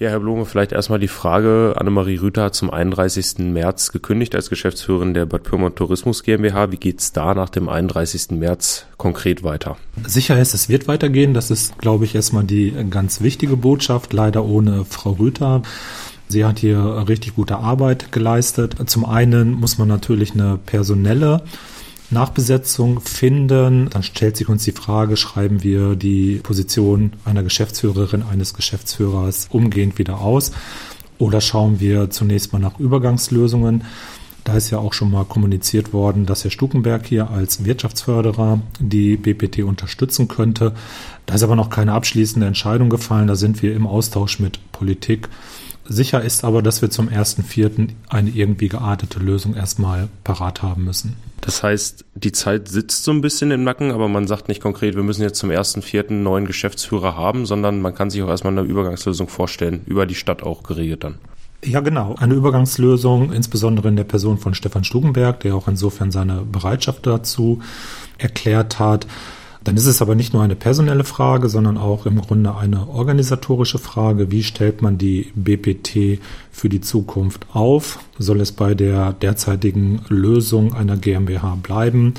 Ja, 0.00 0.08
Herr 0.08 0.20
Blume, 0.20 0.46
vielleicht 0.46 0.72
erstmal 0.72 0.98
die 0.98 1.08
Frage. 1.08 1.74
Annemarie 1.76 2.16
Rüther 2.16 2.44
hat 2.44 2.54
zum 2.54 2.70
31. 2.70 3.40
März 3.40 3.92
gekündigt 3.92 4.34
als 4.34 4.48
Geschäftsführerin 4.48 5.12
der 5.12 5.26
Bad 5.26 5.42
Pyrmont 5.42 5.76
Tourismus 5.76 6.22
GmbH. 6.22 6.72
Wie 6.72 6.78
geht's 6.78 7.12
da 7.12 7.34
nach 7.34 7.50
dem 7.50 7.68
31. 7.68 8.30
März 8.30 8.86
konkret 8.96 9.42
weiter? 9.42 9.76
Sicher 10.06 10.40
ist, 10.40 10.54
es 10.54 10.70
wird 10.70 10.88
weitergehen. 10.88 11.34
Das 11.34 11.50
ist, 11.50 11.76
glaube 11.76 12.06
ich, 12.06 12.14
erstmal 12.14 12.44
die 12.44 12.74
ganz 12.88 13.20
wichtige 13.20 13.58
Botschaft. 13.58 14.14
Leider 14.14 14.42
ohne 14.42 14.86
Frau 14.86 15.10
Rüther. 15.10 15.60
Sie 16.28 16.46
hat 16.46 16.60
hier 16.60 17.04
richtig 17.06 17.34
gute 17.34 17.58
Arbeit 17.58 18.10
geleistet. 18.10 18.76
Zum 18.86 19.04
einen 19.04 19.52
muss 19.52 19.76
man 19.76 19.88
natürlich 19.88 20.32
eine 20.32 20.58
personelle 20.64 21.42
Nachbesetzung 22.10 23.00
finden, 23.00 23.88
dann 23.90 24.02
stellt 24.02 24.36
sich 24.36 24.48
uns 24.48 24.64
die 24.64 24.72
Frage, 24.72 25.16
schreiben 25.16 25.62
wir 25.62 25.94
die 25.94 26.40
Position 26.42 27.12
einer 27.24 27.42
Geschäftsführerin, 27.42 28.22
eines 28.22 28.54
Geschäftsführers 28.54 29.48
umgehend 29.50 29.98
wieder 29.98 30.20
aus 30.20 30.52
oder 31.18 31.40
schauen 31.40 31.80
wir 31.80 32.10
zunächst 32.10 32.52
mal 32.52 32.58
nach 32.58 32.78
Übergangslösungen. 32.78 33.84
Da 34.44 34.56
ist 34.56 34.70
ja 34.70 34.78
auch 34.78 34.94
schon 34.94 35.10
mal 35.10 35.24
kommuniziert 35.24 35.92
worden, 35.92 36.24
dass 36.24 36.44
Herr 36.44 36.50
Stukenberg 36.50 37.06
hier 37.06 37.30
als 37.30 37.64
Wirtschaftsförderer 37.64 38.60
die 38.80 39.16
BPT 39.16 39.60
unterstützen 39.64 40.28
könnte. 40.28 40.72
Da 41.26 41.34
ist 41.34 41.42
aber 41.42 41.56
noch 41.56 41.68
keine 41.68 41.92
abschließende 41.92 42.46
Entscheidung 42.46 42.88
gefallen. 42.88 43.28
Da 43.28 43.36
sind 43.36 43.62
wir 43.62 43.74
im 43.74 43.86
Austausch 43.86 44.40
mit 44.40 44.58
Politik. 44.72 45.28
Sicher 45.92 46.22
ist 46.22 46.44
aber, 46.44 46.62
dass 46.62 46.82
wir 46.82 46.90
zum 46.90 47.08
1.4. 47.08 47.88
eine 48.08 48.30
irgendwie 48.30 48.68
geartete 48.68 49.18
Lösung 49.18 49.56
erstmal 49.56 50.08
parat 50.22 50.62
haben 50.62 50.84
müssen. 50.84 51.16
Das 51.40 51.64
heißt, 51.64 52.04
die 52.14 52.30
Zeit 52.30 52.68
sitzt 52.68 53.02
so 53.02 53.10
ein 53.10 53.20
bisschen 53.20 53.50
im 53.50 53.64
Nacken, 53.64 53.90
aber 53.90 54.06
man 54.06 54.28
sagt 54.28 54.46
nicht 54.46 54.62
konkret, 54.62 54.94
wir 54.94 55.02
müssen 55.02 55.22
jetzt 55.22 55.40
zum 55.40 55.50
1.4. 55.50 56.10
einen 56.10 56.22
neuen 56.22 56.46
Geschäftsführer 56.46 57.16
haben, 57.16 57.44
sondern 57.44 57.82
man 57.82 57.92
kann 57.92 58.08
sich 58.08 58.22
auch 58.22 58.28
erstmal 58.28 58.56
eine 58.56 58.68
Übergangslösung 58.68 59.26
vorstellen, 59.26 59.80
über 59.86 60.06
die 60.06 60.14
Stadt 60.14 60.44
auch 60.44 60.62
geregelt 60.62 61.02
dann. 61.02 61.16
Ja, 61.64 61.80
genau. 61.80 62.14
Eine 62.20 62.34
Übergangslösung, 62.34 63.32
insbesondere 63.32 63.88
in 63.88 63.96
der 63.96 64.04
Person 64.04 64.38
von 64.38 64.54
Stefan 64.54 64.84
Stugenberg, 64.84 65.40
der 65.40 65.56
auch 65.56 65.66
insofern 65.66 66.12
seine 66.12 66.42
Bereitschaft 66.42 67.04
dazu 67.04 67.58
erklärt 68.16 68.78
hat. 68.78 69.08
Dann 69.62 69.76
ist 69.76 69.86
es 69.86 70.00
aber 70.00 70.14
nicht 70.14 70.32
nur 70.32 70.42
eine 70.42 70.56
personelle 70.56 71.04
Frage, 71.04 71.50
sondern 71.50 71.76
auch 71.76 72.06
im 72.06 72.20
Grunde 72.22 72.56
eine 72.56 72.88
organisatorische 72.88 73.78
Frage. 73.78 74.30
Wie 74.30 74.42
stellt 74.42 74.80
man 74.80 74.96
die 74.96 75.32
BPT 75.34 76.18
für 76.50 76.70
die 76.70 76.80
Zukunft 76.80 77.46
auf? 77.52 77.98
Soll 78.18 78.40
es 78.40 78.52
bei 78.52 78.74
der 78.74 79.12
derzeitigen 79.12 80.00
Lösung 80.08 80.72
einer 80.72 80.96
GmbH 80.96 81.58
bleiben? 81.62 82.14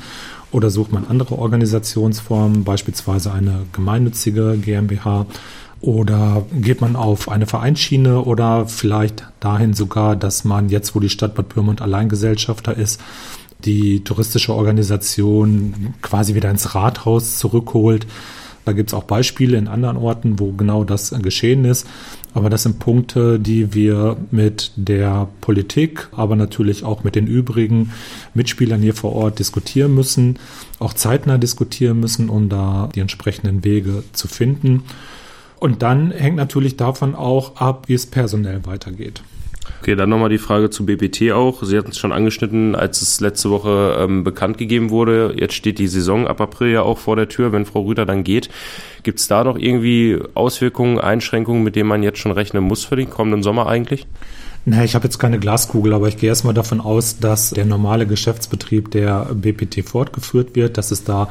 Oder 0.52 0.70
sucht 0.70 0.92
man 0.92 1.06
andere 1.08 1.36
Organisationsformen, 1.36 2.62
beispielsweise 2.62 3.32
eine 3.32 3.62
gemeinnützige 3.72 4.56
GmbH? 4.58 5.26
Oder 5.80 6.46
geht 6.54 6.80
man 6.80 6.94
auf 6.94 7.28
eine 7.28 7.46
Vereinsschiene 7.46 8.22
oder 8.22 8.66
vielleicht 8.68 9.26
dahin 9.40 9.74
sogar, 9.74 10.14
dass 10.14 10.44
man 10.44 10.68
jetzt, 10.68 10.94
wo 10.94 11.00
die 11.00 11.08
Stadt 11.08 11.34
Bad 11.34 11.48
Pyrmont 11.48 11.82
Alleingesellschafter 11.82 12.76
ist, 12.76 13.00
die 13.64 14.04
touristische 14.04 14.54
Organisation 14.54 15.94
quasi 16.02 16.34
wieder 16.34 16.50
ins 16.50 16.74
Rathaus 16.74 17.38
zurückholt. 17.38 18.06
Da 18.64 18.72
gibt 18.72 18.90
es 18.90 18.94
auch 18.94 19.04
Beispiele 19.04 19.56
in 19.58 19.66
anderen 19.66 19.96
Orten, 19.96 20.38
wo 20.38 20.52
genau 20.52 20.84
das 20.84 21.10
geschehen 21.22 21.64
ist. 21.64 21.86
Aber 22.34 22.48
das 22.48 22.62
sind 22.62 22.78
Punkte, 22.78 23.38
die 23.38 23.74
wir 23.74 24.16
mit 24.30 24.72
der 24.76 25.28
Politik, 25.40 26.08
aber 26.12 26.36
natürlich 26.36 26.84
auch 26.84 27.04
mit 27.04 27.14
den 27.14 27.26
übrigen 27.26 27.92
Mitspielern 28.34 28.80
hier 28.80 28.94
vor 28.94 29.14
Ort 29.14 29.38
diskutieren 29.38 29.94
müssen, 29.94 30.38
auch 30.78 30.94
zeitnah 30.94 31.38
diskutieren 31.38 32.00
müssen, 32.00 32.28
um 32.28 32.48
da 32.48 32.88
die 32.94 33.00
entsprechenden 33.00 33.64
Wege 33.64 34.04
zu 34.12 34.28
finden. 34.28 34.84
Und 35.58 35.82
dann 35.82 36.10
hängt 36.10 36.36
natürlich 36.36 36.76
davon 36.76 37.14
auch 37.14 37.56
ab, 37.56 37.88
wie 37.88 37.94
es 37.94 38.06
personell 38.06 38.64
weitergeht. 38.64 39.22
Okay, 39.82 39.96
dann 39.96 40.10
nochmal 40.10 40.28
die 40.28 40.38
Frage 40.38 40.70
zu 40.70 40.86
BBT 40.86 41.32
auch. 41.32 41.64
Sie 41.64 41.76
hatten 41.76 41.90
es 41.90 41.98
schon 41.98 42.12
angeschnitten, 42.12 42.76
als 42.76 43.02
es 43.02 43.18
letzte 43.18 43.50
Woche 43.50 43.96
ähm, 43.98 44.22
bekannt 44.22 44.56
gegeben 44.56 44.90
wurde. 44.90 45.34
Jetzt 45.36 45.54
steht 45.54 45.80
die 45.80 45.88
Saison 45.88 46.28
ab 46.28 46.40
April 46.40 46.70
ja 46.70 46.82
auch 46.82 46.98
vor 46.98 47.16
der 47.16 47.28
Tür, 47.28 47.50
wenn 47.50 47.66
Frau 47.66 47.80
Rüther 47.80 48.06
dann 48.06 48.22
geht. 48.22 48.48
Gibt 49.02 49.18
es 49.18 49.26
da 49.26 49.42
noch 49.42 49.58
irgendwie 49.58 50.20
Auswirkungen, 50.34 51.00
Einschränkungen, 51.00 51.64
mit 51.64 51.74
denen 51.74 51.88
man 51.88 52.04
jetzt 52.04 52.20
schon 52.20 52.30
rechnen 52.30 52.62
muss 52.62 52.84
für 52.84 52.94
den 52.94 53.10
kommenden 53.10 53.42
Sommer 53.42 53.66
eigentlich? 53.66 54.06
Naja, 54.66 54.84
ich 54.84 54.94
habe 54.94 55.06
jetzt 55.06 55.18
keine 55.18 55.40
Glaskugel, 55.40 55.94
aber 55.94 56.06
ich 56.06 56.16
gehe 56.16 56.28
erstmal 56.28 56.54
davon 56.54 56.80
aus, 56.80 57.18
dass 57.18 57.50
der 57.50 57.64
normale 57.64 58.06
Geschäftsbetrieb 58.06 58.92
der 58.92 59.30
BPT 59.34 59.84
fortgeführt 59.84 60.54
wird, 60.54 60.78
dass 60.78 60.92
es 60.92 61.02
da 61.02 61.28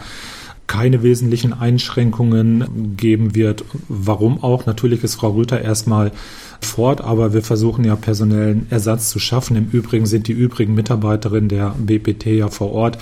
keine 0.71 1.03
wesentlichen 1.03 1.51
Einschränkungen 1.51 2.95
geben 2.95 3.35
wird. 3.35 3.65
Warum 3.89 4.41
auch? 4.41 4.65
Natürlich 4.65 5.03
ist 5.03 5.15
Frau 5.15 5.31
Rüther 5.31 5.59
erstmal 5.59 6.13
fort, 6.61 7.01
aber 7.01 7.33
wir 7.33 7.41
versuchen 7.41 7.83
ja 7.83 7.97
personellen 7.97 8.67
Ersatz 8.69 9.09
zu 9.09 9.19
schaffen. 9.19 9.57
Im 9.57 9.67
Übrigen 9.69 10.05
sind 10.05 10.29
die 10.29 10.31
übrigen 10.31 10.73
Mitarbeiterinnen 10.73 11.49
der 11.49 11.75
BPT 11.77 12.27
ja 12.27 12.47
vor 12.47 12.71
Ort. 12.71 12.97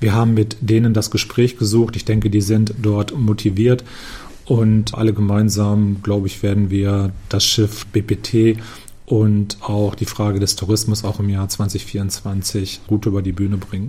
Wir 0.00 0.14
haben 0.14 0.32
mit 0.32 0.56
denen 0.62 0.94
das 0.94 1.10
Gespräch 1.10 1.58
gesucht. 1.58 1.94
Ich 1.94 2.06
denke, 2.06 2.30
die 2.30 2.40
sind 2.40 2.72
dort 2.80 3.14
motiviert. 3.14 3.84
Und 4.46 4.94
alle 4.94 5.12
gemeinsam, 5.12 5.98
glaube 6.02 6.26
ich, 6.26 6.42
werden 6.42 6.70
wir 6.70 7.12
das 7.28 7.44
Schiff 7.44 7.84
BPT 7.84 8.56
und 9.04 9.58
auch 9.60 9.94
die 9.94 10.06
Frage 10.06 10.38
des 10.38 10.54
Tourismus 10.54 11.04
auch 11.04 11.18
im 11.18 11.28
Jahr 11.28 11.48
2024 11.48 12.82
gut 12.86 13.04
über 13.04 13.22
die 13.22 13.32
Bühne 13.32 13.58
bringen. 13.58 13.88